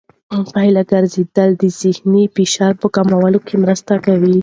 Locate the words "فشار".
2.35-2.73